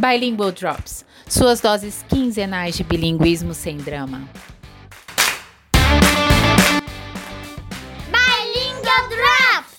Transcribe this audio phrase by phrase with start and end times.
[0.00, 4.26] Bilingual Drops, suas doses quinzenais de bilinguismo sem drama.
[8.08, 9.78] Bilingual Drops!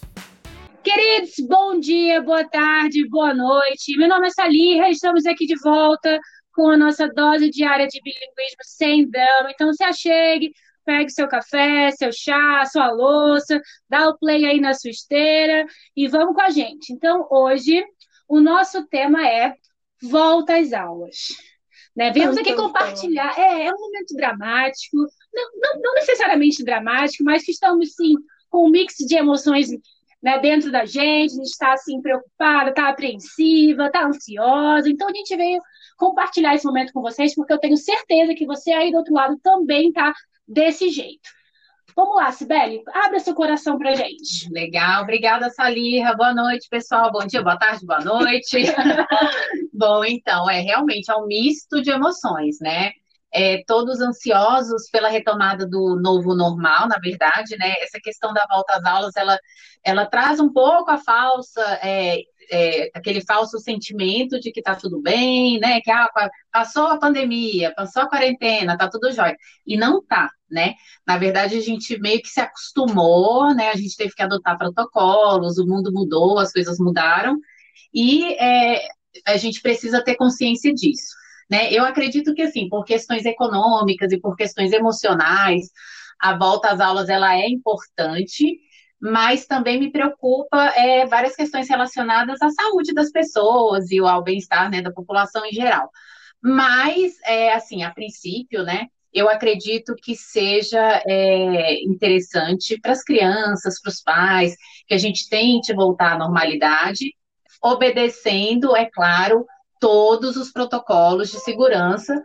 [0.83, 3.97] Queridos, bom dia, boa tarde, boa noite.
[3.97, 6.19] Meu nome é Salira, estamos aqui de volta
[6.53, 9.49] com a nossa dose diária de bilinguismo sem drama.
[9.49, 10.51] Então se achegue,
[10.85, 13.60] pegue seu café, seu chá, sua louça,
[13.90, 15.65] dá o play aí na sua esteira
[15.97, 16.94] e vamos com a gente.
[16.94, 17.84] Então hoje
[18.27, 19.55] o nosso tema é
[20.02, 21.18] volta às aulas.
[21.96, 22.12] Né?
[22.12, 23.38] Viemos aqui compartilhar.
[23.38, 24.98] É, é um momento dramático,
[25.34, 28.16] não, não, não, necessariamente dramático, mas que estamos sim
[28.50, 29.70] com um mix de emoções
[30.22, 31.34] né, dentro da gente.
[31.34, 34.90] A gente está assim preocupada, está apreensiva, está ansiosa.
[34.90, 35.62] Então a gente veio
[35.98, 39.38] compartilhar esse momento com vocês, porque eu tenho certeza que você aí do outro lado
[39.42, 40.14] também está
[40.48, 41.30] desse jeito.
[41.95, 44.50] Vamos lá, Sibeli, abra seu coração pra gente.
[44.52, 46.16] Legal, obrigada, Salirra.
[46.16, 47.12] Boa noite, pessoal.
[47.12, 48.58] Bom dia, boa tarde, boa noite.
[49.73, 52.92] Bom, então, é realmente é um misto de emoções, né?
[53.34, 57.73] É, todos ansiosos pela retomada do novo normal, na verdade, né?
[57.80, 59.38] Essa questão da volta às aulas, ela,
[59.84, 62.19] ela traz um pouco a falsa é,
[62.52, 65.80] é, aquele falso sentimento de que está tudo bem, né?
[65.81, 66.09] Que ah,
[66.52, 69.38] passou a pandemia, passou a quarentena, tá tudo jóia.
[69.66, 70.75] E não tá, né?
[71.07, 73.69] Na verdade, a gente meio que se acostumou, né?
[73.69, 77.39] A gente teve que adotar protocolos, o mundo mudou, as coisas mudaram,
[77.94, 78.81] e é,
[79.25, 81.16] a gente precisa ter consciência disso.
[81.49, 81.72] Né?
[81.72, 85.69] Eu acredito que, assim, por questões econômicas e por questões emocionais,
[86.19, 88.57] a volta às aulas ela é importante,
[89.02, 94.69] mas também me preocupa é, várias questões relacionadas à saúde das pessoas e ao bem-estar
[94.69, 95.89] né, da população em geral.
[96.39, 103.81] Mas, é, assim, a princípio, né, eu acredito que seja é, interessante para as crianças,
[103.81, 104.55] para os pais,
[104.88, 107.13] que a gente tente voltar à normalidade,
[107.61, 109.45] obedecendo, é claro,
[109.79, 112.22] todos os protocolos de segurança,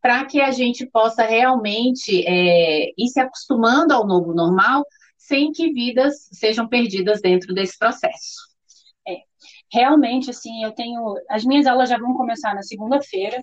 [0.00, 4.84] para que a gente possa realmente é, ir se acostumando ao novo normal
[5.20, 8.40] sem que vidas sejam perdidas dentro desse processo.
[9.06, 9.18] É,
[9.72, 11.14] realmente, assim, eu tenho.
[11.28, 13.40] As minhas aulas já vão começar na segunda-feira.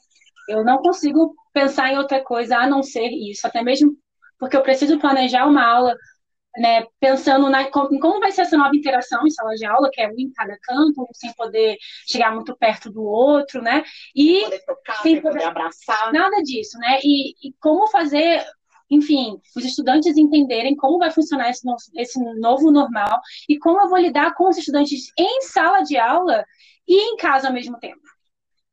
[0.49, 3.95] Eu não consigo pensar em outra coisa a não ser isso, até mesmo
[4.39, 5.95] porque eu preciso planejar uma aula,
[6.57, 10.01] né, pensando na, em como vai ser essa nova interação em sala de aula, que
[10.01, 11.77] é um em cada canto, sem poder
[12.07, 13.83] chegar muito perto do outro, né?
[14.15, 16.13] E sem poder tocar, sem poder, poder abraçar.
[16.13, 16.99] Nada disso, né?
[17.03, 18.43] E, e como fazer
[18.89, 23.89] enfim, os estudantes entenderem como vai funcionar esse, novo, esse novo normal e como eu
[23.89, 26.45] vou lidar com os estudantes em sala de aula
[26.87, 28.01] e em casa ao mesmo tempo.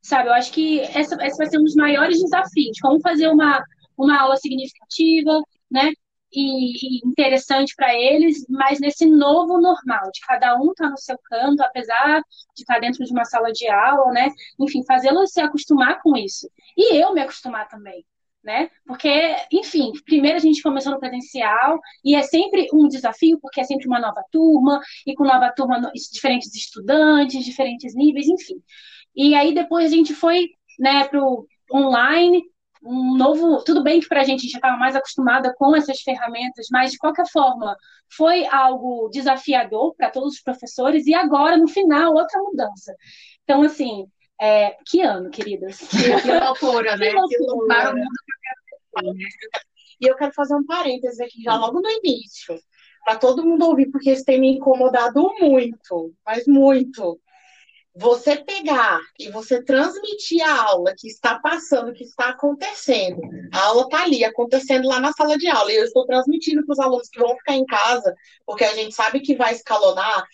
[0.01, 3.63] Sabe, eu acho que essa, esse vai ser um dos maiores desafios, como fazer uma,
[3.97, 5.91] uma aula significativa, né,
[6.31, 10.97] e, e interessante para eles, mas nesse novo normal, de cada um estar tá no
[10.97, 12.21] seu canto, apesar
[12.55, 16.15] de estar tá dentro de uma sala de aula, né, enfim, fazê-los se acostumar com
[16.15, 16.49] isso.
[16.77, 18.05] E eu me acostumar também,
[18.45, 18.69] né?
[18.85, 19.09] Porque,
[19.51, 23.87] enfim, primeiro a gente começou no presencial e é sempre um desafio, porque é sempre
[23.87, 28.61] uma nova turma, e com nova turma, diferentes estudantes, diferentes níveis, enfim.
[29.15, 32.43] E aí depois a gente foi né, o online,
[32.83, 33.63] um novo.
[33.63, 36.99] Tudo bem que para a gente já estava mais acostumada com essas ferramentas, mas de
[36.99, 37.75] qualquer forma
[38.15, 42.95] foi algo desafiador para todos os professores, e agora, no final, outra mudança.
[43.43, 44.05] Então, assim,
[44.39, 45.77] é, que ano, queridas?
[45.77, 45.97] Que,
[46.39, 47.09] loucura, né?
[47.09, 47.93] Que loucura.
[47.93, 49.17] Mundo?
[49.99, 52.57] E eu quero fazer um parênteses aqui já logo no início,
[53.03, 57.19] para todo mundo ouvir, porque isso tem me incomodado muito, mas muito.
[57.97, 63.21] Você pegar e você transmitir a aula que está passando, que está acontecendo.
[63.53, 65.71] A aula está ali, acontecendo lá na sala de aula.
[65.71, 68.13] E eu estou transmitindo para os alunos que vão ficar em casa,
[68.45, 70.25] porque a gente sabe que vai escalonar.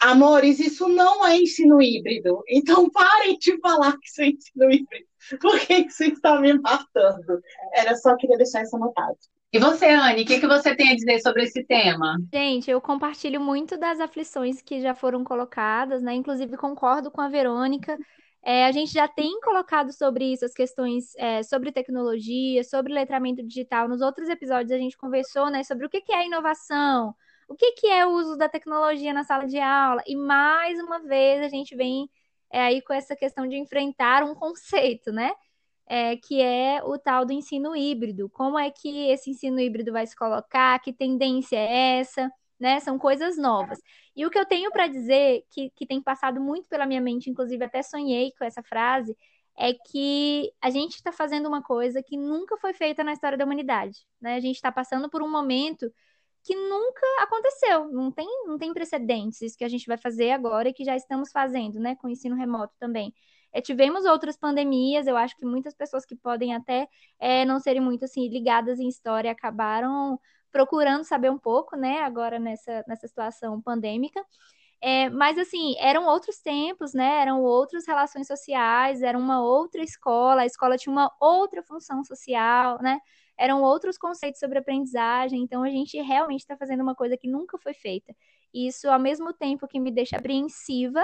[0.00, 2.42] Amores, isso não é ensino híbrido.
[2.48, 5.06] Então parem de falar que isso é ensino híbrido.
[5.40, 7.40] Por que, você está me matando?
[7.74, 9.16] Era só queria deixar isso anotado.
[9.52, 12.18] E você, Anne, o que, que você tem a dizer sobre esse tema?
[12.32, 16.14] Gente, eu compartilho muito das aflições que já foram colocadas, né?
[16.14, 17.96] Inclusive, concordo com a Verônica.
[18.44, 23.42] É, a gente já tem colocado sobre isso as questões é, sobre tecnologia, sobre letramento
[23.42, 23.88] digital.
[23.88, 27.12] Nos outros episódios a gente conversou né, sobre o que, que é inovação,
[27.48, 30.02] o que, que é o uso da tecnologia na sala de aula?
[30.06, 32.10] E mais uma vez a gente vem
[32.50, 35.32] é, aí com essa questão de enfrentar um conceito, né?
[35.88, 38.28] É, que é o tal do ensino híbrido.
[38.30, 40.80] Como é que esse ensino híbrido vai se colocar?
[40.80, 42.30] Que tendência é essa?
[42.58, 42.80] Né?
[42.80, 43.78] São coisas novas.
[44.16, 47.30] E o que eu tenho para dizer, que, que tem passado muito pela minha mente,
[47.30, 49.16] inclusive até sonhei com essa frase,
[49.56, 53.44] é que a gente está fazendo uma coisa que nunca foi feita na história da
[53.44, 54.06] humanidade.
[54.20, 54.34] Né?
[54.34, 55.92] A gente está passando por um momento
[56.46, 60.68] que nunca aconteceu, não tem, não tem precedentes, isso que a gente vai fazer agora
[60.68, 63.12] e que já estamos fazendo, né, com o ensino remoto também.
[63.52, 66.88] É, tivemos outras pandemias, eu acho que muitas pessoas que podem até
[67.18, 70.20] é, não serem muito assim ligadas em história acabaram
[70.52, 74.24] procurando saber um pouco, né, agora nessa, nessa situação pandêmica.
[74.80, 77.22] É, mas assim, eram outros tempos, né?
[77.22, 82.78] Eram outras relações sociais, era uma outra escola, a escola tinha uma outra função social,
[82.82, 83.00] né?
[83.38, 87.58] Eram outros conceitos sobre aprendizagem, então a gente realmente está fazendo uma coisa que nunca
[87.58, 88.14] foi feita.
[88.52, 91.02] E isso, ao mesmo tempo que me deixa apreensiva,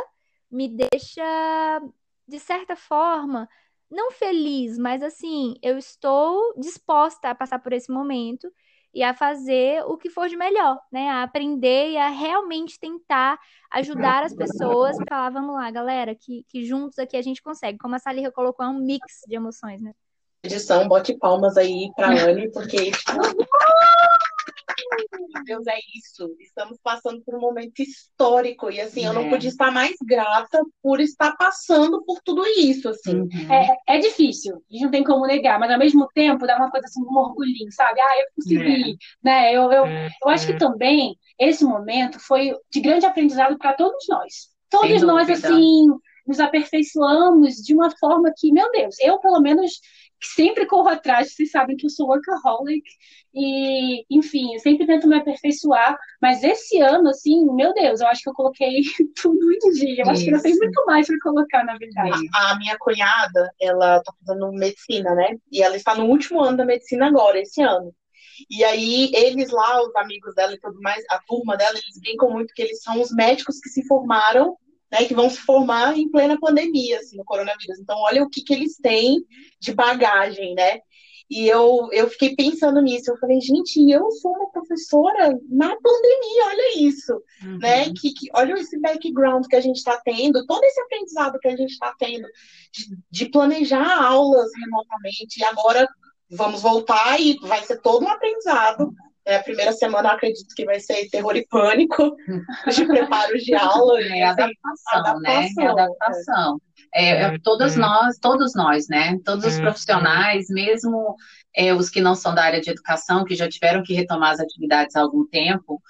[0.51, 1.83] me deixa,
[2.27, 3.49] de certa forma,
[3.91, 8.51] não feliz, mas assim, eu estou disposta a passar por esse momento
[8.95, 11.09] e a fazer o que for de melhor, né?
[11.09, 13.39] A aprender e a realmente tentar
[13.71, 17.79] ajudar as pessoas a falar, vamos lá, galera, que, que juntos aqui a gente consegue.
[17.79, 19.95] Como a Salih colocou, é um mix de emoções, né?
[20.45, 22.91] Edição, bote palmas aí pra Anne, porque
[25.45, 26.35] Deus, é isso.
[26.41, 29.31] Estamos passando por um momento histórico e assim, eu não é.
[29.31, 33.21] podia estar mais grata por estar passando por tudo isso, assim.
[33.21, 33.53] Uhum.
[33.53, 36.71] É, é difícil, a gente não tem como negar, mas ao mesmo tempo dá uma
[36.71, 38.01] coisa assim, um orgulhinho, sabe?
[38.01, 38.95] Ah, eu consegui, é.
[39.23, 39.53] né?
[39.53, 44.05] Eu, eu, é, eu acho que também esse momento foi de grande aprendizado para todos
[44.09, 44.51] nós.
[44.69, 45.87] Todos nós, assim,
[46.27, 49.81] nos aperfeiçoamos de uma forma que, meu Deus, eu pelo menos
[50.23, 52.85] sempre corro atrás, vocês sabem que eu sou workaholic
[53.35, 58.23] e, enfim, eu sempre tento me aperfeiçoar, mas esse ano, assim, meu Deus, eu acho
[58.23, 58.83] que eu coloquei
[59.21, 62.29] tudo em dia, eu acho que ainda tem muito mais para colocar, na verdade.
[62.35, 66.57] A, a, minha cunhada, ela tá fazendo medicina, né, e ela está no último ano
[66.57, 67.93] da medicina agora, esse ano.
[68.51, 72.31] E aí, eles lá, os amigos dela e tudo mais, a turma dela, eles brincam
[72.31, 74.57] muito que eles são os médicos que se formaram
[74.93, 77.81] né, que vão se formar em plena pandemia, assim, no coronavírus.
[77.81, 79.25] Então, olha o que, que eles têm
[79.59, 80.81] de bagagem, né?
[81.31, 83.11] E eu, eu fiquei pensando nisso.
[83.11, 87.59] Eu falei, gente, eu sou uma professora na pandemia, olha isso, uhum.
[87.59, 87.87] né?
[87.87, 91.57] Que, que, olha esse background que a gente está tendo, todo esse aprendizado que a
[91.57, 92.29] gente está tendo
[92.71, 95.41] de, de planejar aulas remotamente.
[95.41, 95.89] E agora
[96.31, 98.93] vamos voltar e vai ser todo um aprendizado
[99.25, 102.17] é, a primeira semana eu acredito que vai ser terror e pânico,
[102.75, 104.01] de preparos de aula.
[104.01, 104.19] Né?
[104.19, 105.49] É adaptação, adaptação, né?
[105.59, 106.61] É adaptação.
[106.95, 109.19] É, é, todos nós, todos nós, né?
[109.25, 111.17] Todos os profissionais, mesmo
[111.55, 114.41] é, os que não são da área de educação, que já tiveram que retomar as
[114.41, 115.81] atividades há algum tempo,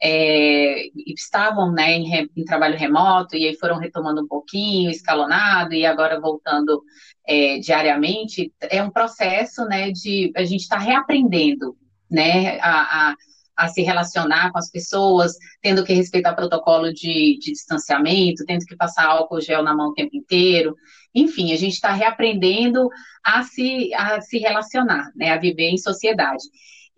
[0.00, 5.86] é, estavam né, em, em, trabalho remoto e aí foram retomando um pouquinho, escalonado, e
[5.86, 6.82] agora voltando
[7.26, 11.76] é, diariamente, é um processo né, de a gente estar tá reaprendendo
[12.10, 13.14] né, a, a,
[13.56, 18.76] a, se relacionar com as pessoas, tendo que respeitar protocolo de, de distanciamento, tendo que
[18.76, 20.76] passar álcool gel na mão o tempo inteiro.
[21.14, 22.88] Enfim, a gente está reaprendendo
[23.24, 26.44] a se, a se relacionar, né, a viver em sociedade.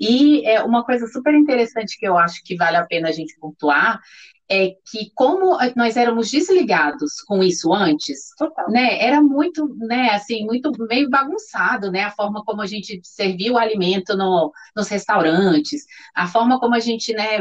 [0.00, 3.37] E é uma coisa super interessante que eu acho que vale a pena a gente
[3.38, 4.00] pontuar
[4.50, 8.70] é que como nós éramos desligados com isso antes, Total.
[8.70, 13.52] né, era muito, né, assim, muito meio bagunçado, né, a forma como a gente servia
[13.52, 15.84] o alimento no, nos restaurantes,
[16.14, 17.38] a forma como a gente, né,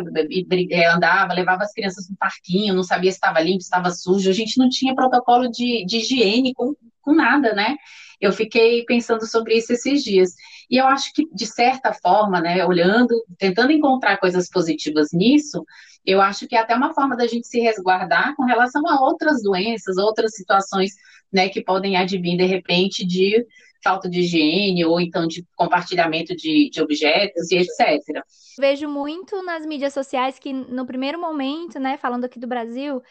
[0.72, 4.30] é, andava, levava as crianças no parquinho, não sabia se estava limpo, se estava sujo,
[4.30, 7.78] a gente não tinha protocolo de, de higiene com, com nada, né,
[8.20, 10.32] eu fiquei pensando sobre isso esses dias.
[10.70, 15.64] E eu acho que, de certa forma, né, olhando, tentando encontrar coisas positivas nisso,
[16.08, 19.44] eu acho que é até uma forma da gente se resguardar com relação a outras
[19.44, 20.94] doenças, outras situações
[21.32, 23.46] né, que podem advir de repente de
[23.84, 28.24] falta de higiene ou então de compartilhamento de, de objetos e etc.
[28.58, 33.02] Vejo muito nas mídias sociais que no primeiro momento, né, falando aqui do Brasil,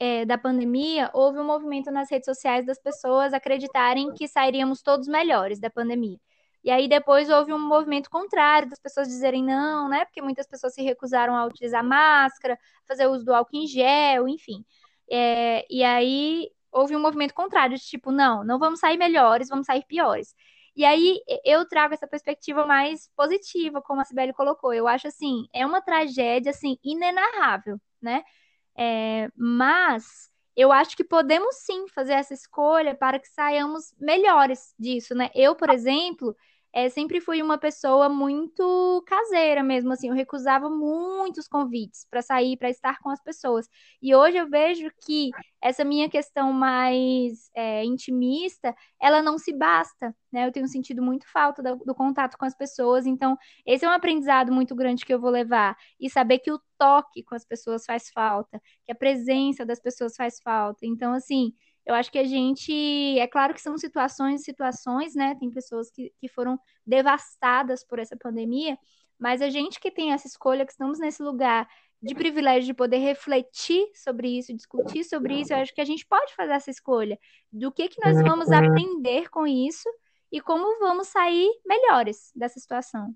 [0.00, 5.06] é, da pandemia, houve um movimento nas redes sociais das pessoas acreditarem que sairíamos todos
[5.06, 6.18] melhores da pandemia.
[6.66, 10.04] E aí depois houve um movimento contrário das pessoas dizerem não, né?
[10.04, 12.58] Porque muitas pessoas se recusaram a utilizar máscara,
[12.88, 14.64] fazer uso do álcool em gel, enfim.
[15.08, 19.64] É, e aí houve um movimento contrário, de tipo, não, não vamos sair melhores, vamos
[19.64, 20.34] sair piores.
[20.74, 24.74] E aí eu trago essa perspectiva mais positiva, como a Sibeli colocou.
[24.74, 28.24] Eu acho assim, é uma tragédia assim inenarrável, né?
[28.76, 35.14] É, mas eu acho que podemos sim fazer essa escolha para que saiamos melhores disso,
[35.14, 35.30] né?
[35.32, 36.36] Eu, por exemplo,
[36.76, 42.58] é, sempre fui uma pessoa muito caseira mesmo, assim, eu recusava muitos convites para sair,
[42.58, 43.66] para estar com as pessoas.
[44.02, 50.14] E hoje eu vejo que essa minha questão mais é, intimista, ela não se basta,
[50.30, 50.46] né?
[50.46, 53.92] Eu tenho sentido muito falta do, do, contato com as pessoas, então esse é um
[53.92, 55.74] aprendizado muito grande que eu vou levar.
[55.98, 60.14] E saber que o toque com as pessoas faz falta, que a presença das pessoas
[60.14, 60.84] faz falta.
[60.84, 61.54] Então, assim,
[61.86, 62.72] eu acho que a gente.
[63.18, 65.36] É claro que são situações e situações, né?
[65.38, 68.76] Tem pessoas que, que foram devastadas por essa pandemia,
[69.18, 71.68] mas a gente que tem essa escolha, que estamos nesse lugar
[72.02, 76.04] de privilégio de poder refletir sobre isso, discutir sobre isso, eu acho que a gente
[76.06, 77.18] pode fazer essa escolha
[77.50, 79.88] do que que nós vamos aprender com isso
[80.30, 83.14] e como vamos sair melhores dessa situação.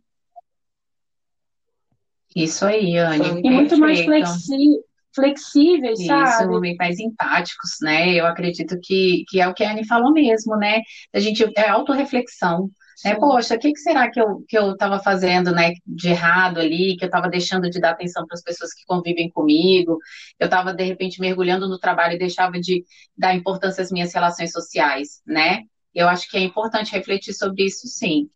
[2.34, 3.42] Isso aí, Anne.
[3.44, 4.80] E muito mais flexi
[5.14, 6.76] flexíveis, Isso, sabe?
[6.76, 8.14] mais empáticos, né?
[8.14, 10.80] Eu acredito que, que é o que a Anne falou mesmo, né?
[11.12, 12.70] A gente é autorreflexão.
[13.04, 13.14] Né?
[13.14, 16.96] Poxa, o que, que será que eu que eu estava fazendo, né, de errado ali,
[16.98, 19.98] que eu estava deixando de dar atenção para as pessoas que convivem comigo,
[20.38, 22.84] eu estava de repente mergulhando no trabalho e deixava de
[23.16, 25.62] dar importância às minhas relações sociais, né?
[25.94, 28.28] Eu acho que é importante refletir sobre isso, sim.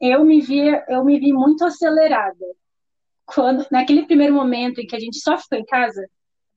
[0.00, 2.46] Eu me vi, eu me vi muito acelerada
[3.26, 6.08] quando naquele primeiro momento em que a gente só ficou em casa,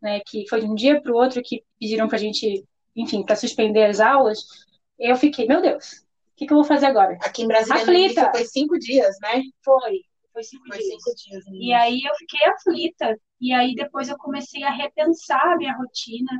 [0.02, 2.64] né, que foi de um dia para o outro que pediram para a gente,
[2.96, 4.46] enfim, para suspender as aulas,
[4.98, 7.18] eu fiquei, meu Deus, o que, que eu vou fazer agora?
[7.22, 8.32] Aqui em Brasília Aflita.
[8.34, 9.42] foi cinco dias, né?
[9.64, 11.04] Foi, foi cinco Foi dias.
[11.04, 11.46] cinco dias.
[11.52, 13.20] E aí eu fiquei aflita.
[13.42, 16.32] E aí depois eu comecei a repensar a minha rotina,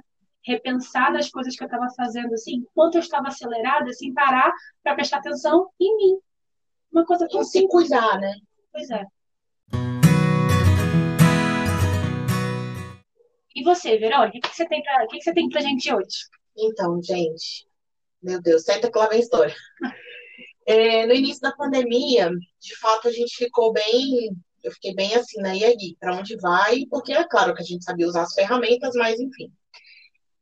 [0.46, 4.96] repensar das coisas que eu estava fazendo, assim, enquanto eu estava acelerada, sem parar para
[4.96, 6.18] prestar atenção em mim.
[6.92, 7.90] Uma coisa tão E se simples.
[7.90, 8.34] cuidar, né?
[8.72, 9.04] Pois é.
[13.56, 16.28] E você, Verônica, o que você tem pra, o que você tem pra gente hoje?
[16.58, 17.68] Então, gente,
[18.22, 19.56] meu Deus, senta que lá vem história.
[20.68, 22.30] É, no início da pandemia,
[22.60, 24.30] de fato, a gente ficou bem.
[24.64, 25.56] Eu fiquei bem assim, né?
[25.58, 26.86] E aí, para onde vai?
[26.90, 29.52] Porque é claro que a gente sabia usar as ferramentas, mas enfim.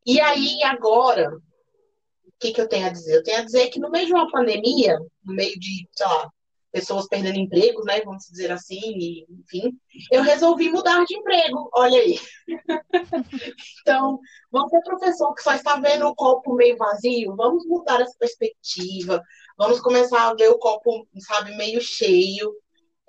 [0.06, 3.16] E aí, agora, o que que eu tenho a dizer?
[3.16, 6.30] Eu tenho a dizer que no meio de uma pandemia, no meio de, sei lá,
[6.78, 8.02] pessoas perdendo empregos, né?
[8.02, 9.76] Vamos dizer assim, e, enfim,
[10.12, 11.70] eu resolvi mudar de emprego.
[11.74, 12.20] Olha aí.
[13.82, 14.20] Então,
[14.52, 19.24] você, professor, que só está vendo o copo meio vazio, vamos mudar essa perspectiva,
[19.58, 22.54] vamos começar a ver o copo, sabe, meio cheio.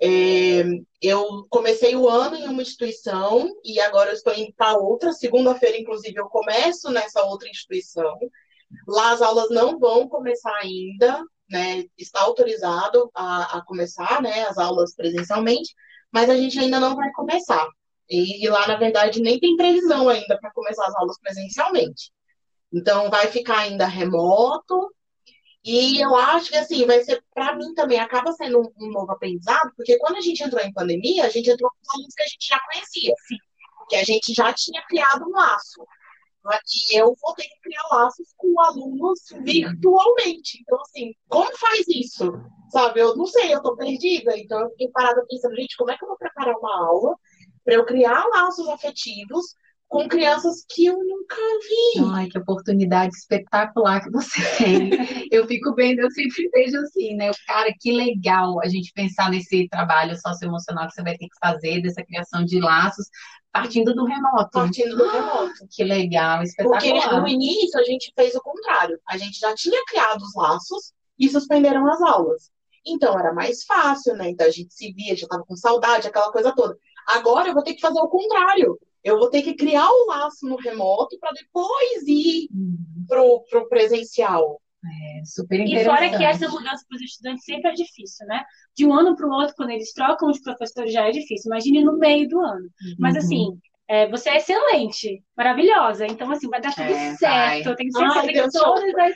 [0.01, 0.63] É,
[1.01, 5.11] eu comecei o ano em uma instituição e agora eu estou indo para outra.
[5.11, 8.17] Segunda-feira, inclusive, eu começo nessa outra instituição.
[8.87, 11.85] Lá as aulas não vão começar ainda, né?
[11.97, 15.73] Está autorizado a, a começar, né, as aulas presencialmente,
[16.11, 17.67] mas a gente ainda não vai começar.
[18.09, 22.11] E, e lá, na verdade, nem tem previsão ainda para começar as aulas presencialmente.
[22.73, 24.93] Então, vai ficar ainda remoto.
[25.63, 29.11] E eu acho que, assim, vai ser, para mim também, acaba sendo um, um novo
[29.11, 32.27] aprendizado, porque quando a gente entrou em pandemia, a gente entrou com alunos que a
[32.27, 33.13] gente já conhecia,
[33.89, 35.85] que a gente já tinha criado um laço.
[36.91, 40.59] E eu vou ter que criar laços com alunos virtualmente.
[40.61, 42.31] Então, assim, como faz isso?
[42.69, 44.37] Sabe, eu não sei, eu tô perdida.
[44.37, 47.15] Então, eu fiquei parada pensando, gente, como é que eu vou preparar uma aula
[47.63, 49.55] para eu criar laços afetivos
[49.89, 52.05] com crianças que eu nunca vi?
[52.13, 54.91] Ai, que oportunidade espetacular que você tem.
[55.31, 57.31] Eu fico vendo, eu sempre vejo assim, né?
[57.47, 61.81] Cara, que legal a gente pensar nesse trabalho socioemocional que você vai ter que fazer,
[61.81, 63.07] dessa criação de laços,
[63.51, 64.51] partindo do remoto.
[64.51, 65.67] Partindo do remoto.
[65.71, 67.21] Que legal, Porque espetacular.
[67.21, 68.99] no início a gente fez o contrário.
[69.09, 72.51] A gente já tinha criado os laços e suspenderam as aulas.
[72.85, 74.29] Então era mais fácil, né?
[74.29, 76.77] Então a gente se via, já tava com saudade, aquela coisa toda.
[77.07, 78.79] Agora eu vou ter que fazer o contrário.
[79.03, 82.77] Eu vou ter que criar o laço no remoto para depois ir Hum,
[83.07, 84.61] pro, pro presencial.
[84.85, 88.43] É super E fora que essa mudança para os estudantes sempre é difícil, né?
[88.75, 91.51] De um ano para o outro, quando eles trocam os professores, já é difícil.
[91.51, 92.69] Imagine no meio do ano.
[92.99, 93.19] Mas Uhum.
[93.25, 96.07] assim, é, você é excelente, maravilhosa.
[96.07, 97.25] Então, assim, vai dar tudo É, certo.
[97.25, 97.73] vai.
[97.95, 99.15] Ai, que Deus todas as,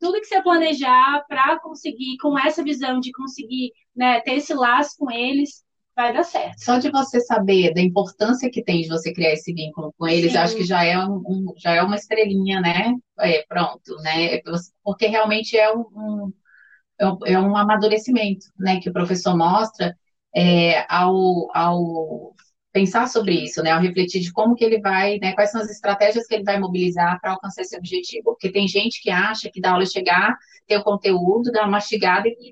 [0.00, 4.96] tudo que você planejar para conseguir, com essa visão de conseguir né, ter esse laço
[4.98, 5.64] com eles,
[6.02, 6.58] vai dar certo.
[6.64, 10.32] Só de você saber da importância que tem de você criar esse vínculo com eles,
[10.32, 10.38] Sim.
[10.38, 12.92] acho que já é, um, um- já é uma estrelinha, né?
[13.18, 14.40] É, pronto, né?
[14.82, 16.32] Porque realmente é um, um-
[16.98, 18.80] é um- é um amadurecimento, né?
[18.80, 19.96] Que o professor mostra
[20.34, 22.34] é, ao, ao
[22.72, 23.72] pensar sobre isso, né?
[23.72, 25.32] Ao refletir de como que ele vai, né?
[25.34, 28.24] Quais são as estratégias que ele vai mobilizar para alcançar esse objetivo.
[28.26, 32.28] Porque tem gente que acha que da aula chegar, ter o conteúdo, dar uma mastigada
[32.28, 32.50] e,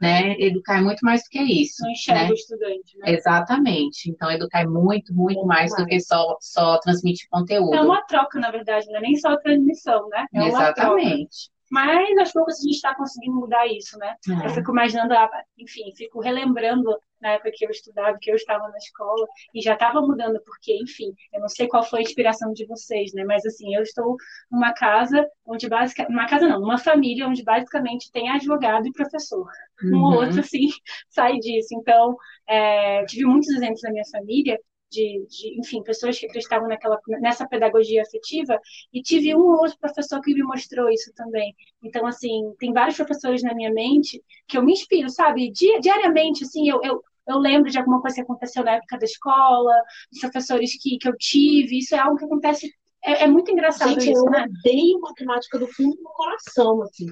[0.00, 0.34] né?
[0.40, 2.30] Educar é muito mais do que isso, Não enxerga né?
[2.30, 3.12] o estudante, né?
[3.12, 4.10] Exatamente.
[4.10, 5.88] Então, educar é muito, muito Muito mais do mais.
[5.88, 7.74] que só, só transmitir conteúdo.
[7.74, 10.26] É uma troca, na verdade, não é nem só transmissão, né?
[10.34, 11.00] É uma troca.
[11.00, 11.50] Exatamente.
[11.70, 14.16] Mas aos poucos a gente está conseguindo mudar isso, né?
[14.28, 14.46] É.
[14.46, 16.90] Eu fico imaginando, a- enfim, fico relembrando
[17.20, 20.76] na época que eu estudava, que eu estava na escola, e já estava mudando, porque,
[20.82, 23.24] enfim, eu não sei qual foi a inspiração de vocês, né?
[23.24, 24.16] Mas, assim, eu estou
[24.50, 29.46] numa casa onde, basicamente, numa casa não, numa família onde, basicamente, tem advogado e professor.
[29.90, 30.14] Um ou Uhum.
[30.14, 30.68] outro, assim,
[31.08, 31.68] sai disso.
[31.74, 32.16] Então,
[32.48, 34.58] é, tive muitos exemplos na minha família
[34.90, 38.58] de, de, enfim, pessoas que acreditavam naquela, nessa pedagogia afetiva,
[38.92, 41.54] e tive um ou outro professor que me mostrou isso também.
[41.82, 45.50] Então, assim, tem vários professores na minha mente que eu me inspiro, sabe?
[45.50, 49.04] Di- Diariamente, assim, eu, eu, eu lembro de alguma coisa que aconteceu na época da
[49.04, 49.72] escola,
[50.10, 51.78] dos professores que, que eu tive.
[51.78, 52.72] Isso é algo que acontece.
[53.04, 54.46] É, é muito engraçado Gente, isso, eu né?
[54.46, 57.06] odeio matemática do fundo do coração, assim.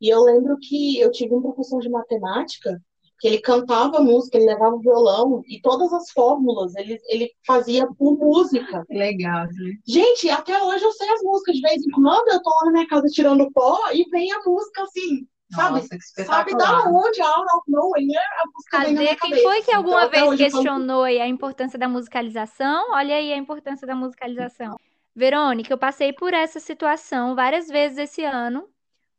[0.00, 2.80] E eu lembro que eu tive um professor de matemática
[3.24, 7.86] que ele cantava música, ele levava o violão e todas as fórmulas ele, ele fazia
[7.86, 8.84] por música.
[8.90, 9.72] Legal, né?
[9.86, 11.56] Gente, até hoje eu sei as músicas.
[11.56, 14.42] De vez em quando eu tô lá na minha casa tirando pó e vem a
[14.44, 15.78] música assim, sabe?
[15.80, 17.22] Nossa, que Sabe da onde?
[17.22, 18.94] Out of nowhere, a música Cadê?
[18.94, 19.42] Quem cabeça.
[19.42, 22.92] foi que alguma Então, vez questionou a importância da musicalização?
[22.92, 24.76] Olha aí a importância da musicalização.
[25.16, 28.68] Verônica, eu passei por essa situação várias vezes esse ano,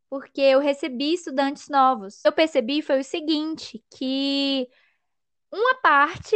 [0.10, 2.24] porque eu recebi estudantes novos.
[2.24, 4.68] Eu percebi foi o seguinte, que
[5.52, 6.36] uma parte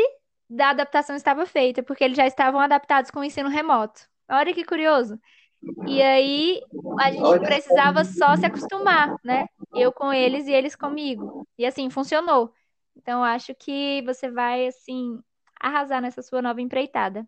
[0.50, 4.02] da adaptação estava feita, porque eles já estavam adaptados com o ensino remoto.
[4.30, 5.20] Olha que curioso.
[5.88, 6.62] E aí
[7.00, 9.46] a gente precisava só se acostumar, né?
[9.76, 11.48] Eu com eles e eles comigo.
[11.58, 12.54] E assim, funcionou.
[12.96, 15.20] Então, eu acho que você vai, assim,
[15.60, 17.28] arrasar nessa sua nova empreitada.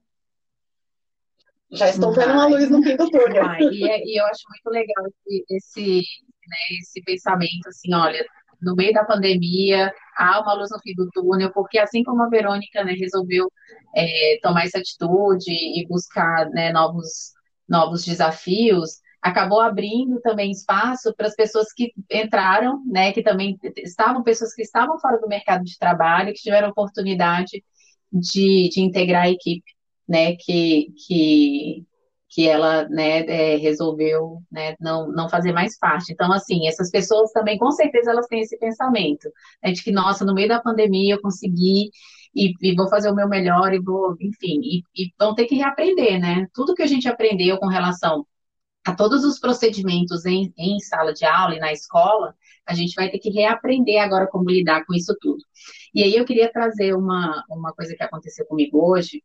[1.72, 3.46] Já estou vendo uma luz no fim do túnel.
[3.72, 6.02] E, é- e eu acho muito legal esse, esse,
[6.52, 8.24] né, esse pensamento, assim, olha,
[8.62, 12.30] no meio da pandemia, há uma luz no fim do túnel, porque assim como a
[12.30, 13.52] Verônica, né, resolveu
[13.96, 17.34] é, tomar essa atitude e buscar, né, novos,
[17.68, 24.24] novos desafios, acabou abrindo também espaço para as pessoas que entraram, né, que também estavam,
[24.24, 27.64] pessoas que estavam fora do mercado de trabalho, que tiveram oportunidade
[28.12, 29.72] de, de integrar a equipe,
[30.08, 31.86] né, que, que,
[32.32, 36.14] que ela, né, é, resolveu, né, não, não fazer mais parte.
[36.14, 39.30] Então, assim, essas pessoas também, com certeza, elas têm esse pensamento,
[39.62, 41.90] né, de que, nossa, no meio da pandemia eu consegui
[42.34, 45.56] e, e vou fazer o meu melhor e vou, enfim, e, e vão ter que
[45.56, 46.48] reaprender, né?
[46.54, 48.26] Tudo que a gente aprendeu com relação
[48.86, 52.34] a todos os procedimentos em, em sala de aula e na escola,
[52.66, 55.44] a gente vai ter que reaprender agora como lidar com isso tudo.
[55.94, 59.22] E aí eu queria trazer uma, uma coisa que aconteceu comigo hoje.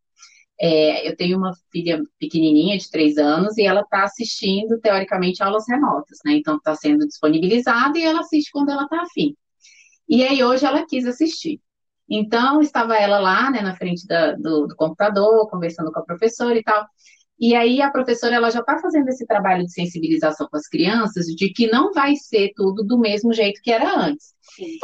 [0.59, 5.65] É, eu tenho uma filha pequenininha de três anos e ela está assistindo, teoricamente, aulas
[5.67, 6.33] remotas, né?
[6.33, 9.35] Então está sendo disponibilizada e ela assiste quando ela está afim.
[10.07, 11.59] E aí hoje ela quis assistir.
[12.09, 16.57] Então estava ela lá, né, na frente da- do, do computador, conversando com a professora
[16.57, 16.85] e tal.
[17.39, 21.25] E aí a professora ela já está fazendo esse trabalho de sensibilização com as crianças
[21.27, 24.33] de que não vai ser tudo do mesmo jeito que era antes.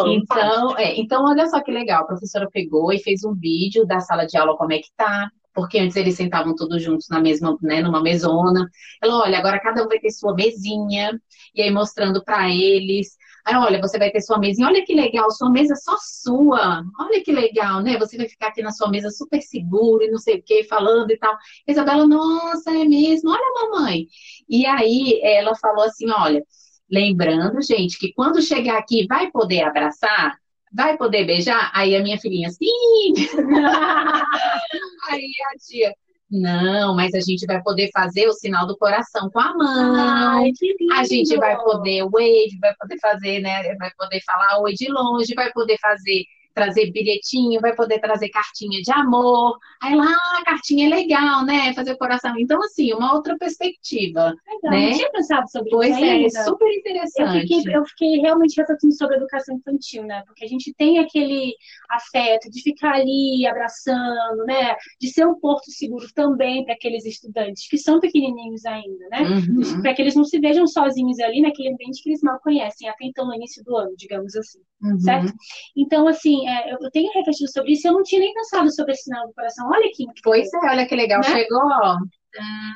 [0.04, 4.00] Então, é, então, olha só que legal, a professora pegou e fez um vídeo da
[4.02, 7.58] sala de aula como é que tá, porque antes eles sentavam todos juntos na mesma,
[7.62, 8.68] né, numa mesona.
[9.02, 11.20] Ela, olha, agora cada um vai ter sua mesinha,
[11.56, 13.18] e aí mostrando para eles.
[13.46, 16.82] Olha, você vai ter sua mesinha, olha que legal, sua mesa só sua.
[17.00, 17.98] Olha que legal, né?
[17.98, 21.12] Você vai ficar aqui na sua mesa super seguro e não sei o que, falando
[21.12, 21.36] e tal.
[21.68, 24.08] Isabela, nossa, é mesmo, olha, mamãe.
[24.48, 26.42] E aí ela falou assim: olha,
[26.90, 30.38] lembrando, gente, que quando chegar aqui vai poder abraçar,
[30.74, 31.72] vai poder beijar?
[31.74, 33.14] Aí a minha filhinha, sim!
[35.10, 35.94] Aí a tia,
[36.34, 39.96] não, mas a gente vai poder fazer o sinal do coração com a mão.
[39.96, 40.94] Ai, que lindo!
[40.94, 43.76] A gente vai poder wave, vai poder fazer, né?
[43.76, 46.24] Vai poder falar oi de longe, vai poder fazer,
[46.54, 49.58] trazer bilhetinho, vai poder trazer cartinha de amor.
[49.82, 51.74] Aí lá, a cartinha é legal, né?
[51.74, 52.34] Fazer o coração.
[52.38, 54.34] Então, assim, uma outra perspectiva.
[54.48, 54.88] Legal, né?
[54.90, 56.44] não tinha pensado sobre Pois isso é, ainda.
[56.44, 57.42] super Eu interessante.
[57.48, 60.24] fiquei, eu fiquei realmente refletindo sobre a educação infantil, né?
[60.26, 61.54] Porque a gente tem aquele
[61.90, 64.76] afeto de ficar ali abraçando, né?
[65.00, 69.22] De ser um porto seguro também para aqueles estudantes que são pequenininhos ainda, né?
[69.22, 69.82] Uhum.
[69.82, 73.06] Para que eles não se vejam sozinhos ali naquele ambiente que eles mal conhecem, até
[73.06, 75.00] então no início do ano, digamos assim, Uhum.
[75.00, 75.34] certo?
[75.78, 78.94] Então, assim, é, eu tenho refletido sobre isso e eu não tinha nem pensado sobre
[78.94, 79.70] esse sinal do coração.
[79.70, 80.06] Olha que.
[80.24, 81.20] Pois é, olha que legal.
[81.20, 81.26] Né?
[81.26, 81.98] Chegou, ó.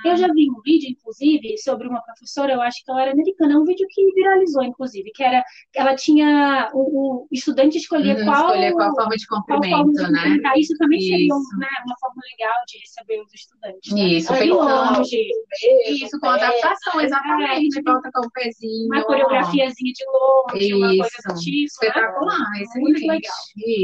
[0.06, 3.54] Eu já vi um vídeo, inclusive, sobre uma professora, eu acho que ela era americana,
[3.54, 5.44] é um vídeo que viralizou, inclusive, que era,
[5.76, 10.06] ela tinha, o, o estudante escolhia Uhum, qual, escolher qual forma de qual forma cumprimento,
[10.06, 10.54] de né?
[10.58, 11.58] Isso também seria um, Isso.
[11.58, 13.94] né, uma forma legal de receber os estudantes.
[13.94, 14.00] né?
[14.02, 15.30] Isso, Aí, longe,
[15.90, 17.82] Isso, com adaptação, exatamente.
[17.84, 18.88] Volta com o pezinho.
[18.88, 21.58] uma coreografiazinha de longe, uma coisa Isso, do tipo.
[21.58, 21.64] né?
[21.66, 22.80] Espetacular, excelente.
[22.92, 23.36] Muito legal.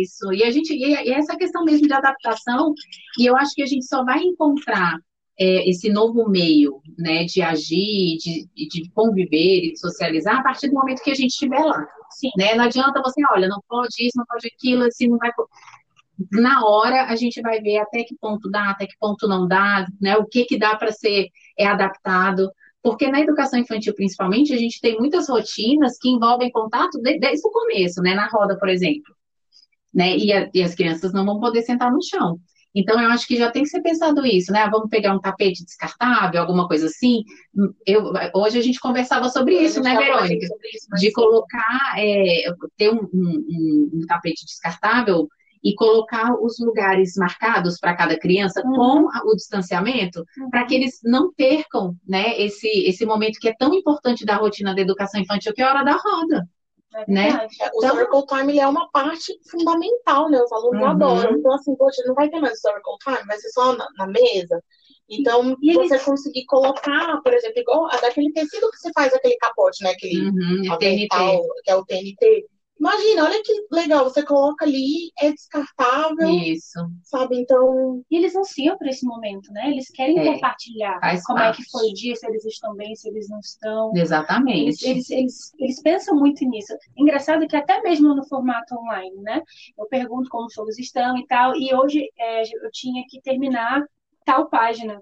[0.02, 0.34] Isso.
[0.34, 2.74] E a gente, e e essa questão mesmo de adaptação,
[3.20, 4.98] e eu acho que a gente só vai encontrar
[5.40, 10.68] é, esse novo meio, né, de agir, de, de conviver e de socializar a partir
[10.70, 11.86] do momento que a gente estiver lá.
[12.12, 12.30] Sim.
[12.38, 12.56] Né?
[12.56, 15.32] Não adianta você, olha, não pode isso, não pode aquilo, assim, não vai.
[16.32, 19.88] Na hora a gente vai ver até que ponto dá, até que ponto não dá,
[20.00, 20.16] né?
[20.18, 22.52] O que que dá para ser é adaptado.
[22.84, 27.48] Porque na educação infantil, principalmente, a gente tem muitas rotinas que envolvem contato de- desde
[27.48, 28.14] o começo, né?
[28.14, 29.16] Na roda, por exemplo.
[29.94, 30.16] Né?
[30.18, 32.40] E, a- e as crianças não vão poder sentar no chão.
[32.76, 34.68] Então, eu acho que já tem que ser pensado isso, né?
[34.70, 37.24] Vamos pegar um tapete descartável, alguma coisa assim.
[37.86, 40.48] Eu, hoje a gente conversava sobre isso, né, Verônica?
[41.00, 45.28] De colocar, é, ter um, um- um- um tapete descartável
[45.64, 48.74] e colocar os lugares marcados para cada criança uhum.
[48.74, 50.50] com o distanciamento, uhum.
[50.50, 54.76] para que eles não percam né, esse, esse momento que é tão importante da rotina
[54.76, 56.48] da educação infantil, que é a hora da roda.
[56.96, 57.48] É né?
[57.74, 60.42] O então, Circle Time ele é uma parte fundamental, né?
[60.42, 60.88] Os alunos uhum.
[60.88, 61.38] adoram.
[61.38, 64.64] Então, assim, poxa, não vai ter mais Circle Time, vai ser só na, na mesa.
[65.10, 66.06] Então, e você eles...
[66.06, 69.92] conseguir colocar, por exemplo, igual daquele tecido que você faz aquele capote, né?
[69.92, 71.08] Aquele uhum, TNT.
[71.64, 72.46] que é o TNT.
[72.80, 76.28] Imagina, olha que legal, você coloca ali, é descartável.
[76.30, 76.80] Isso.
[77.04, 78.04] Sabe, então.
[78.10, 79.70] E eles ansiam para esse momento, né?
[79.70, 81.62] Eles querem é, compartilhar como parte.
[81.62, 83.96] é que foi o dia, se eles estão bem, se eles não estão.
[83.96, 84.64] Exatamente.
[84.64, 86.74] Eles, eles, eles, eles pensam muito nisso.
[86.98, 89.42] Engraçado que até mesmo no formato online, né?
[89.78, 93.82] Eu pergunto como os shows estão e tal, e hoje é, eu tinha que terminar
[94.26, 95.02] tal página.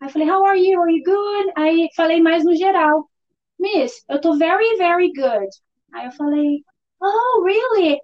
[0.00, 0.80] Aí eu falei, how are you?
[0.80, 1.52] Are you good?
[1.56, 3.08] Aí falei mais no geral.
[3.58, 5.48] Miss, eu tô very, very good.
[5.92, 6.64] Aí eu falei,
[7.00, 7.98] Oh, really?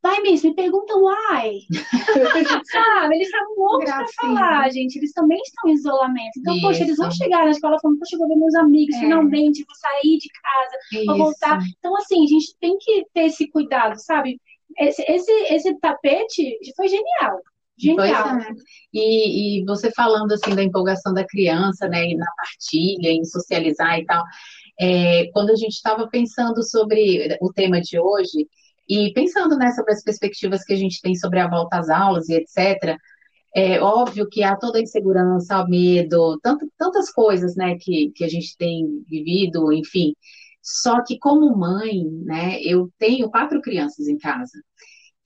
[0.00, 1.60] Vai, Miss, me pergunta why.
[2.70, 4.96] Sabe, eles estavam loucos para falar, gente.
[4.96, 6.38] Eles também estão em isolamento.
[6.38, 6.66] Então, Isso.
[6.66, 9.00] poxa, eles vão chegar na escola falando, poxa, eu vou ver meus amigos, é.
[9.00, 11.06] finalmente, vou sair de casa, Isso.
[11.06, 11.58] vou voltar.
[11.78, 14.40] Então, assim, a gente tem que ter esse cuidado, sabe?
[14.78, 17.40] Esse, esse, esse tapete foi genial.
[17.76, 18.38] Genial.
[18.38, 18.50] É.
[18.92, 23.98] E, e, você falando assim da empolgação da criança, né, e na partilha, em socializar
[23.98, 24.22] e tal.
[24.80, 28.46] É, quando a gente estava pensando sobre o tema de hoje,
[28.88, 32.28] e pensando né, sobre as perspectivas que a gente tem sobre a volta às aulas
[32.28, 32.96] e etc.,
[33.54, 38.24] é óbvio que há toda a insegurança, o medo, tanto, tantas coisas né, que, que
[38.24, 40.14] a gente tem vivido, enfim.
[40.62, 44.62] Só que como mãe, né, eu tenho quatro crianças em casa.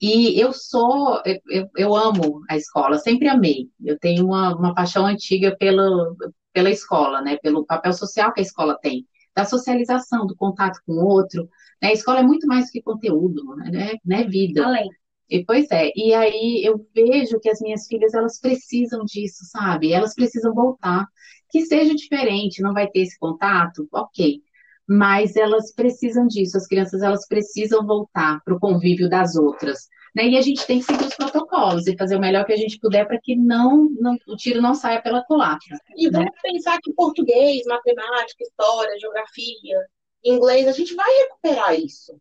[0.01, 3.69] E eu sou, eu, eu amo a escola, sempre amei.
[3.83, 6.13] Eu tenho uma, uma paixão antiga pela,
[6.53, 10.93] pela escola, né, pelo papel social que a escola tem da socialização, do contato com
[10.93, 11.49] o outro.
[11.81, 11.89] Né?
[11.89, 13.93] A escola é muito mais do que conteúdo, né?
[14.05, 14.23] né?
[14.25, 14.65] Vida.
[14.65, 14.89] Além.
[15.29, 19.91] E, pois é, e aí eu vejo que as minhas filhas, elas precisam disso, sabe?
[19.91, 21.07] Elas precisam voltar.
[21.49, 24.41] Que seja diferente, não vai ter esse contato, ok.
[24.87, 29.87] Mas elas precisam disso, as crianças, elas precisam voltar para o convívio das outras.
[30.15, 30.27] Né?
[30.27, 32.79] E a gente tem que seguir os protocolos e fazer o melhor que a gente
[32.79, 35.77] puder para que não, não, o tiro não saia pela culatra.
[35.97, 36.39] E vamos né?
[36.41, 39.87] pensar que português, matemática, história, geografia,
[40.23, 42.15] inglês, a gente vai recuperar isso.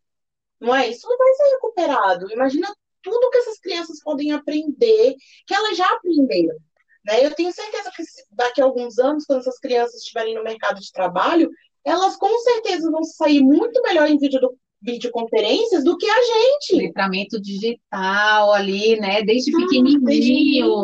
[0.58, 0.88] Não é?
[0.88, 2.32] Isso não vai ser recuperado.
[2.32, 2.68] Imagina
[3.02, 5.14] tudo que essas crianças podem aprender,
[5.46, 6.56] que elas já aprenderam.
[7.04, 7.24] Né?
[7.24, 10.92] Eu tenho certeza que daqui a alguns anos, quando essas crianças estiverem no mercado de
[10.92, 11.50] trabalho,
[11.84, 16.76] elas com certeza vão sair muito melhor em vídeo do, videoconferências do que a gente.
[16.76, 19.22] Letramento digital ali, né?
[19.22, 20.82] Desde pequenininho.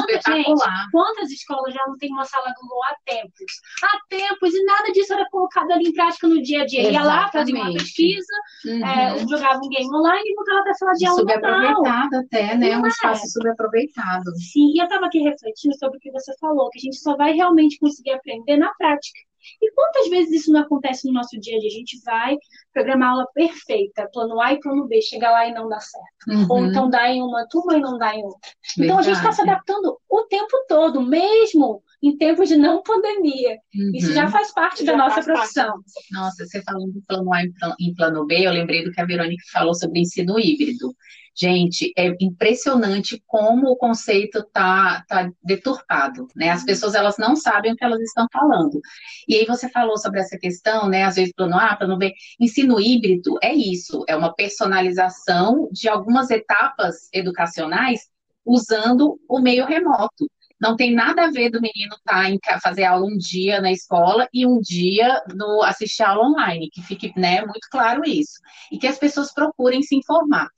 [0.00, 0.36] espetacular.
[0.36, 3.52] Gente, quantas escolas já não tem uma sala Google há tempos?
[3.82, 6.80] Há tempos, e nada disso era colocado ali em prática no dia a dia.
[6.80, 7.00] Exatamente.
[7.00, 8.32] Ia lá, fazia uma pesquisa,
[8.66, 8.86] uhum.
[8.86, 11.20] é, jogava um game online e voltava para a sala de aula.
[11.20, 12.74] Subaproveitado até, né?
[12.74, 12.88] Não um é.
[12.88, 14.30] espaço subaproveitado.
[14.52, 17.16] Sim, e eu estava aqui refletindo sobre o que você falou, que a gente só
[17.16, 19.29] vai realmente conseguir aprender na prática.
[19.60, 21.68] E quantas vezes isso não acontece no nosso dia a dia?
[21.68, 22.36] A gente vai
[22.72, 26.06] programar aula perfeita, plano A e plano B, chega lá e não dá certo.
[26.28, 26.46] Uhum.
[26.48, 28.50] Ou então dá em uma turma e não dá em outra.
[28.76, 28.84] Verdade.
[28.84, 33.58] Então a gente está se adaptando o tempo todo, mesmo em tempos de não pandemia.
[33.74, 33.92] Uhum.
[33.94, 35.68] Isso já faz parte já da nossa profissão.
[35.68, 36.12] Parte.
[36.12, 37.42] Nossa, você falando do plano A
[37.78, 40.94] em plano B, eu lembrei do que a Verônica falou sobre ensino híbrido.
[41.40, 46.50] Gente, é impressionante como o conceito tá, tá deturpado, né?
[46.50, 48.80] As pessoas elas não sabem o que elas estão falando.
[49.28, 51.04] E aí você falou sobre essa questão, né?
[51.04, 52.12] Às vezes plano A, plano B.
[52.38, 58.00] Ensino híbrido é isso, é uma personalização de algumas etapas educacionais
[58.44, 60.28] usando o meio remoto.
[60.60, 64.46] Não tem nada a ver do menino tá fazer aula um dia na escola e
[64.46, 68.34] um dia no assistir aula online, que fique né, muito claro isso.
[68.70, 70.48] E que as pessoas procurem se informar.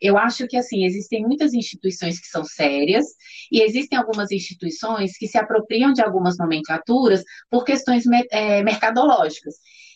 [0.00, 3.06] Eu acho que assim, existem muitas instituições que são sérias,
[3.50, 9.54] e existem algumas instituições que se apropriam de algumas nomenclaturas por questões é, mercadológicas.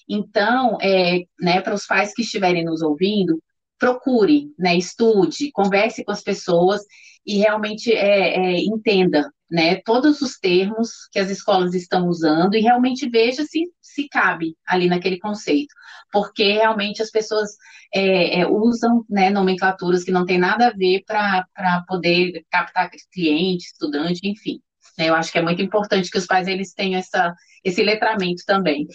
[0.09, 3.43] Então, é, né, para os pais que estiverem nos ouvindo,
[3.79, 6.83] procure, né, estude, converse com as pessoas
[7.27, 12.61] e realmente é, é, entenda né, todos os termos que as escolas estão usando e
[12.61, 15.73] realmente veja se, se cabe ali naquele conceito.
[16.11, 17.51] Porque realmente as pessoas
[17.95, 23.67] é, é, usam né, nomenclaturas que não tem nada a ver para poder captar cliente,
[23.67, 24.61] estudante, enfim.
[24.99, 28.87] Eu acho que é muito importante que os pais eles tenham essa, esse letramento também.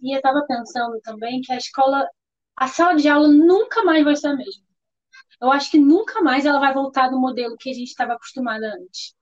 [0.00, 2.08] E eu estava pensando também que a escola,
[2.56, 4.62] a sala de aula nunca mais vai ser a mesma.
[5.40, 8.66] Eu acho que nunca mais ela vai voltar do modelo que a gente estava acostumada
[8.66, 9.14] antes.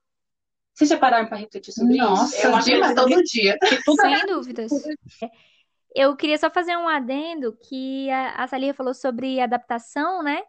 [0.81, 2.49] Vocês já pararam para refletir sobre Nossa, isso?
[2.49, 3.57] Nossa, eu todo dia.
[4.01, 4.73] Sem dúvidas.
[5.95, 10.43] Eu queria só fazer um adendo que a, a Salia falou sobre adaptação, né?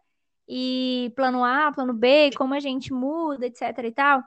[0.48, 4.22] e plano A, plano B, como a gente muda, etc e tal.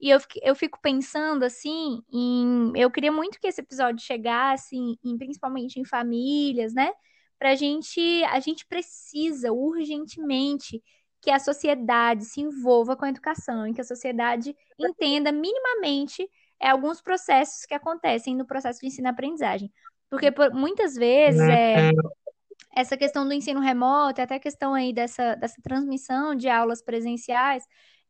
[0.00, 2.72] E eu, eu fico pensando assim em.
[2.76, 6.90] Eu queria muito que esse episódio chegasse, em, principalmente em famílias, né?
[7.38, 8.00] Pra gente.
[8.24, 10.82] A gente precisa urgentemente
[11.20, 16.28] que a sociedade se envolva com a educação, e que a sociedade entenda minimamente
[16.60, 19.72] é, alguns processos que acontecem no processo de ensino-aprendizagem.
[20.08, 21.90] Porque por, muitas vezes é,
[22.74, 27.64] essa questão do ensino remoto, até a questão aí dessa, dessa transmissão de aulas presenciais,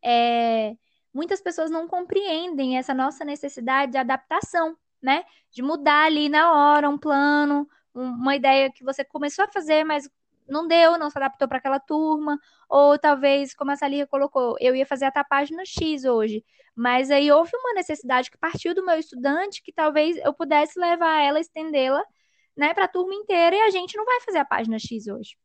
[0.04, 0.74] é,
[1.12, 5.24] muitas pessoas não compreendem essa nossa necessidade de adaptação, né?
[5.50, 10.08] De mudar ali na hora um plano, uma ideia que você começou a fazer, mas
[10.48, 14.74] não deu, não se adaptou para aquela turma, ou talvez, como a Salia colocou, eu
[14.74, 18.98] ia fazer a página X hoje, mas aí houve uma necessidade que partiu do meu
[18.98, 22.02] estudante que talvez eu pudesse levar ela, estendê-la,
[22.56, 25.36] né, para a turma inteira e a gente não vai fazer a página X hoje.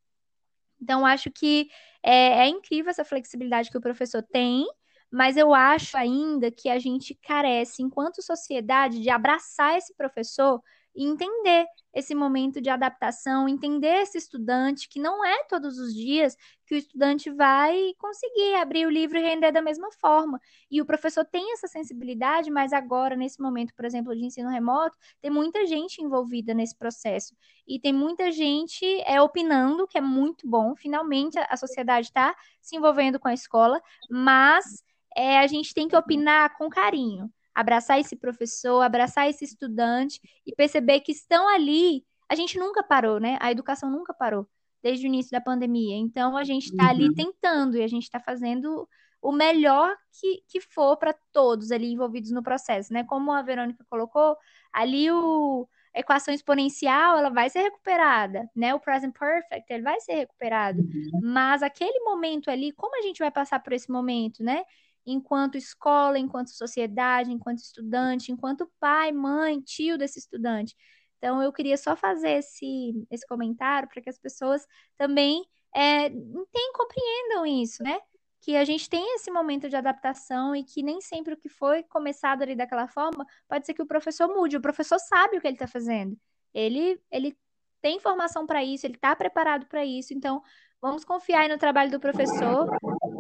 [0.81, 1.69] Então, acho que
[2.03, 4.65] é, é incrível essa flexibilidade que o professor tem
[5.11, 10.63] mas eu acho ainda que a gente carece, enquanto sociedade, de abraçar esse professor
[10.95, 16.37] e entender esse momento de adaptação, entender esse estudante, que não é todos os dias
[16.65, 20.39] que o estudante vai conseguir abrir o livro e render da mesma forma.
[20.69, 24.97] E o professor tem essa sensibilidade, mas agora, nesse momento, por exemplo, de ensino remoto,
[25.21, 27.35] tem muita gente envolvida nesse processo.
[27.67, 30.75] E tem muita gente é, opinando, que é muito bom.
[30.75, 34.83] Finalmente, a, sociedade está se envolvendo com a escola, mas
[35.15, 40.55] é, a gente tem que opinar com carinho, abraçar esse professor, abraçar esse estudante e
[40.55, 42.03] perceber que estão ali.
[42.29, 43.37] A gente nunca parou, né?
[43.41, 44.47] A educação nunca parou
[44.81, 45.95] desde o início da pandemia.
[45.95, 46.89] Então a gente está uhum.
[46.89, 48.87] ali tentando e a gente está fazendo
[49.21, 53.03] o melhor que, que for para todos ali envolvidos no processo, né?
[53.03, 54.35] Como a Verônica colocou,
[54.73, 58.73] ali o a equação exponencial ela vai ser recuperada, né?
[58.73, 61.19] O present perfect ele vai ser recuperado, uhum.
[61.21, 64.63] mas aquele momento ali, como a gente vai passar por esse momento, né?
[65.05, 70.75] Enquanto escola, enquanto sociedade, enquanto estudante, enquanto pai, mãe, tio desse estudante.
[71.17, 74.65] Então, eu queria só fazer esse, esse comentário para que as pessoas
[74.97, 77.99] também é, tem, compreendam isso, né?
[78.41, 81.83] Que a gente tem esse momento de adaptação e que nem sempre o que foi
[81.83, 84.57] começado ali daquela forma pode ser que o professor mude.
[84.57, 86.17] O professor sabe o que ele está fazendo.
[86.53, 87.37] Ele, ele
[87.81, 90.13] tem formação para isso, ele está preparado para isso.
[90.13, 90.41] Então,
[90.81, 92.67] vamos confiar no trabalho do professor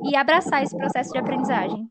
[0.09, 1.87] e abraçar esse processo de aprendizagem.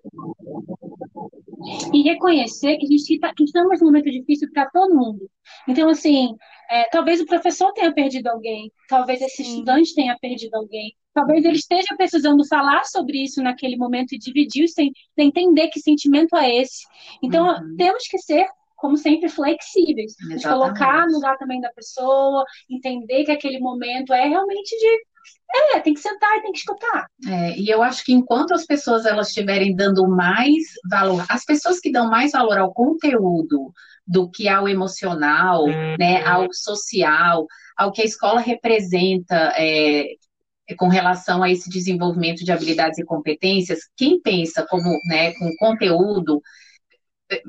[1.92, 5.30] E reconhecer que a gente está que estamos num momento difícil para todo mundo.
[5.68, 6.34] Então, assim,
[6.70, 9.50] é, talvez o professor tenha perdido alguém, talvez esse Sim.
[9.50, 14.68] estudante tenha perdido alguém, talvez ele esteja precisando falar sobre isso naquele momento e dividir,
[14.68, 16.84] sem entender que sentimento é esse.
[17.22, 17.76] Então, uhum.
[17.76, 18.46] temos que ser
[18.80, 20.14] como sempre, flexíveis.
[20.42, 25.09] Colocar no lugar também da pessoa, entender que aquele momento é realmente de
[25.52, 27.06] é, tem que sentar e tem que escutar.
[27.26, 31.80] É, e eu acho que enquanto as pessoas elas estiverem dando mais valor, as pessoas
[31.80, 33.72] que dão mais valor ao conteúdo
[34.06, 35.96] do que ao emocional, uhum.
[35.98, 40.04] né, ao social, ao que a escola representa é,
[40.76, 46.40] com relação a esse desenvolvimento de habilidades e competências, quem pensa como, né, com conteúdo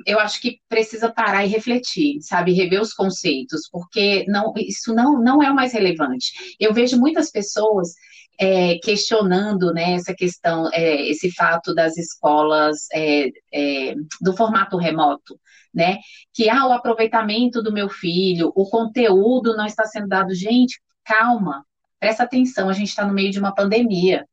[0.06, 5.22] eu acho que precisa parar e refletir, sabe, rever os conceitos, porque não, isso não,
[5.22, 6.56] não é o mais relevante.
[6.60, 7.94] Eu vejo muitas pessoas
[8.40, 15.40] é, questionando né, essa questão, é, esse fato das escolas é, é, do formato remoto,
[15.74, 16.00] né?
[16.34, 20.34] Que ah, o aproveitamento do meu filho, o conteúdo não está sendo dado.
[20.34, 21.64] Gente, calma,
[22.00, 24.26] presta atenção, a gente está no meio de uma pandemia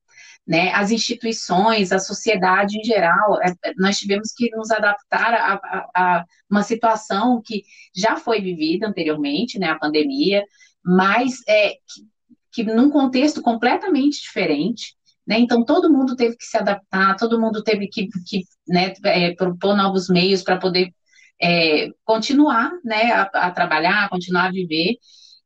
[0.49, 0.73] né?
[0.73, 5.89] As instituições, a sociedade em geral, é, é, nós tivemos que nos adaptar a, a,
[5.95, 9.69] a, uma situação que já foi vivida anteriormente, né?
[9.69, 10.43] A pandemia,
[10.83, 12.03] mas é, que,
[12.51, 14.95] que num contexto completamente diferente,
[15.27, 15.39] né?
[15.39, 19.77] Então todo mundo teve que se adaptar, todo mundo teve que, que né, é, propor
[19.77, 20.95] novos meios para poder
[21.43, 23.13] é, continuar, né?
[23.13, 24.97] A, a trabalhar, continuar a viver.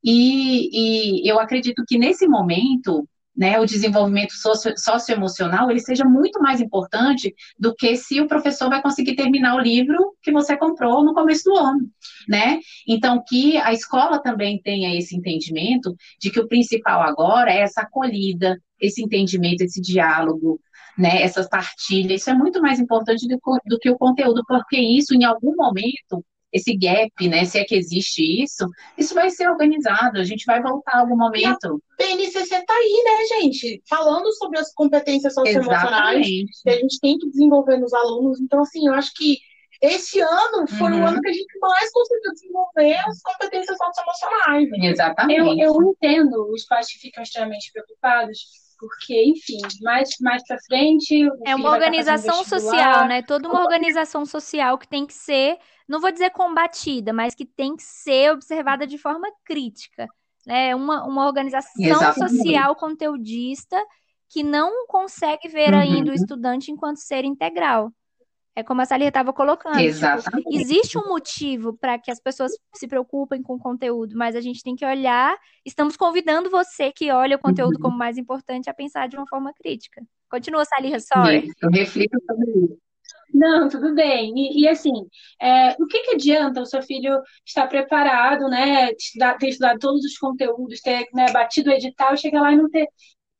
[0.05, 6.40] E, e eu acredito que nesse momento né, o desenvolvimento socio, socioemocional ele seja muito
[6.40, 11.03] mais importante do que se o professor vai conseguir terminar o livro que você comprou
[11.05, 11.90] no começo do ano,
[12.29, 12.61] né?
[12.87, 17.83] Então que a escola também tenha esse entendimento de que o principal agora é essa
[17.83, 20.61] acolhida, esse entendimento, esse diálogo,
[20.99, 25.14] né, essas partilhas, isso é muito mais importante do, do que o conteúdo, porque isso
[25.14, 27.45] em algum momento esse gap, né?
[27.45, 31.17] Se é que existe isso, isso vai ser organizado, a gente vai voltar a algum
[31.17, 31.83] momento.
[31.99, 33.83] E a PNCC está aí, né, gente?
[33.88, 38.41] Falando sobre as competências socioemocionais que a gente tem que desenvolver nos alunos.
[38.41, 39.38] Então, assim, eu acho que
[39.83, 41.03] esse ano foi uhum.
[41.03, 44.71] o ano que a gente mais conseguiu desenvolver as competências socioemocionais.
[44.71, 44.87] Né?
[44.87, 45.61] Exatamente.
[45.61, 48.38] Eu, eu entendo os pais que ficam extremamente preocupados,
[48.83, 51.29] porque, enfim, mais, mais para frente.
[51.47, 53.23] É uma organização social, né?
[53.23, 55.57] Toda uma organização social que tem que ser,
[55.88, 60.09] não vou dizer combatida, mas que tem que ser observada de forma crítica.
[60.45, 60.75] Né?
[60.75, 62.38] Uma, uma organização Exatamente.
[62.38, 63.81] social conteudista
[64.29, 65.79] que não consegue ver uhum.
[65.79, 67.92] ainda o estudante enquanto ser integral.
[68.55, 69.77] É como a Salia estava colocando.
[69.77, 70.45] Tipo, Exatamente.
[70.45, 74.41] Tipo, existe um motivo para que as pessoas se preocupem com o conteúdo, mas a
[74.41, 75.35] gente tem que olhar.
[75.65, 77.81] Estamos convidando você que olha o conteúdo uhum.
[77.81, 80.03] como mais importante a pensar de uma forma crítica.
[80.31, 81.51] Continua, Salia, sorry.
[81.62, 82.83] Eu reflito sobre isso.
[83.33, 84.33] Não, tudo bem.
[84.37, 84.93] E, e assim,
[85.41, 88.91] é, o que, que adianta o seu filho estar preparado, né,
[89.38, 92.87] ter estudado todos os conteúdos, ter né, batido o edital, chegar lá e não ter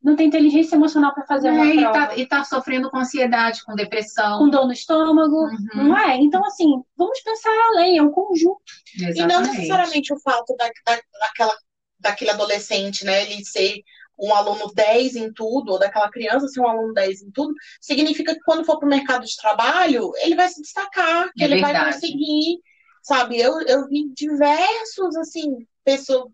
[0.03, 3.65] não tem inteligência emocional para fazer é, uma e Tá, e tá sofrendo com ansiedade,
[3.65, 4.39] com depressão.
[4.39, 5.69] Com dor no estômago, uhum.
[5.75, 6.17] não é?
[6.17, 8.61] Então, assim, vamos pensar além, é um conjunto.
[8.95, 9.21] Exatamente.
[9.21, 11.55] E não necessariamente o fato da, da, daquela,
[12.01, 13.83] daquele adolescente, né, ele ser
[14.19, 18.35] um aluno 10 em tudo, ou daquela criança ser um aluno 10 em tudo, significa
[18.35, 21.55] que quando for para o mercado de trabalho, ele vai se destacar, que é ele
[21.55, 21.79] verdade.
[21.79, 22.59] vai conseguir,
[23.03, 23.41] sabe?
[23.41, 26.29] Eu, eu vi diversos, assim, pessoas,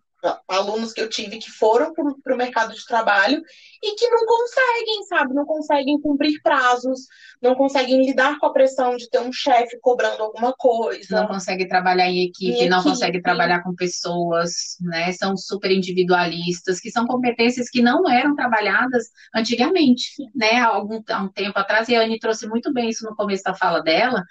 [0.49, 3.41] alunos que eu tive que foram para o mercado de trabalho
[3.83, 5.35] e que não conseguem, sabe?
[5.35, 7.07] Não conseguem cumprir prazos,
[7.41, 11.21] não conseguem lidar com a pressão de ter um chefe cobrando alguma coisa.
[11.21, 12.91] Não consegue trabalhar em equipe, em não equipe.
[12.91, 15.13] consegue trabalhar com pessoas, né?
[15.13, 19.05] São super individualistas, que são competências que não eram trabalhadas
[19.35, 20.61] antigamente, né?
[20.61, 23.45] Há, algum, há um tempo atrás, e a Anne trouxe muito bem isso no começo
[23.45, 24.25] da fala dela,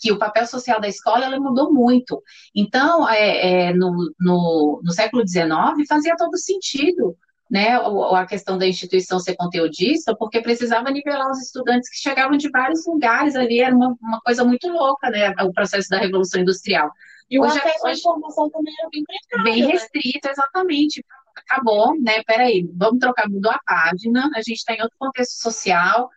[0.00, 2.22] que o papel social da escola ela mudou muito.
[2.54, 7.16] Então, é, é, no, no, no século XIX, fazia todo sentido
[7.50, 12.50] né, a questão da instituição ser conteudista, porque precisava nivelar os estudantes que chegavam de
[12.50, 16.90] vários lugares ali, era uma, uma coisa muito louca, né, o processo da Revolução Industrial.
[17.30, 19.44] E o hoje, acesso à informação também era bem precário.
[19.44, 19.72] Bem né?
[19.72, 20.32] restrito, né?
[20.32, 21.04] exatamente.
[21.36, 22.22] Acabou, né?
[22.26, 26.08] Peraí, vamos trocar, mudou a página, a gente está em outro contexto social,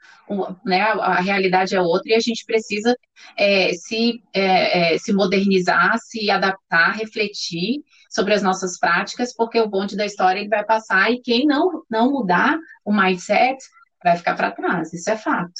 [0.66, 0.82] né?
[0.82, 2.96] A realidade é outra e a gente precisa
[3.38, 9.68] é, se, é, é, se modernizar, se adaptar, refletir sobre as nossas práticas, porque o
[9.68, 13.58] bonde da história ele vai passar e quem não, não mudar o mindset
[14.04, 15.52] vai ficar para trás, isso é fato.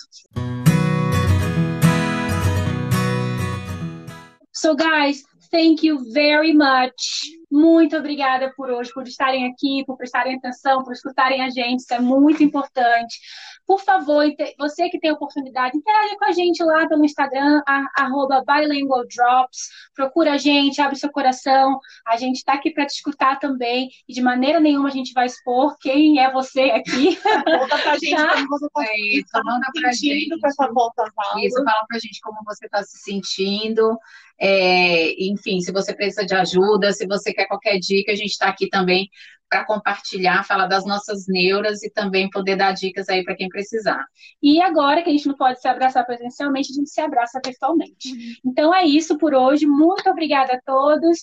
[4.54, 7.22] So, guys, thank you very much.
[7.50, 11.94] Muito obrigada por hoje, por estarem aqui, por prestarem atenção, por escutarem a gente, isso
[11.94, 13.20] é muito importante.
[13.66, 14.26] Por favor,
[14.58, 17.62] você que tem oportunidade, interaja com a gente lá pelo Instagram,
[17.98, 19.70] arroba bilingualdrops.
[19.94, 21.78] Procura a gente, abre seu coração.
[22.08, 23.90] A gente está aqui para te escutar também.
[24.08, 27.18] E de maneira nenhuma a gente vai expor quem é você aqui.
[27.44, 28.34] Conta pra gente tá?
[28.36, 30.40] como você está é isso, tá manda pra gente.
[30.40, 31.04] com essa volta
[31.38, 33.98] Isso, fala pra gente como você está se sentindo.
[34.40, 38.48] É, enfim, se você precisa de ajuda, se você quer qualquer dica, a gente está
[38.48, 39.10] aqui também
[39.50, 44.06] para compartilhar, falar das nossas neuras e também poder dar dicas aí para quem precisar.
[44.44, 48.12] E agora que a gente não pode se abraçar presencialmente, a gente se abraça virtualmente.
[48.12, 48.34] Uhum.
[48.46, 49.66] Então é isso por hoje.
[49.66, 51.20] Muito obrigada a todos.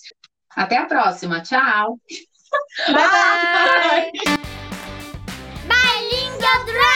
[0.55, 1.41] Até a próxima.
[1.41, 1.99] Tchau.
[2.87, 2.95] bye.
[2.95, 4.11] bye.
[5.67, 6.94] bye.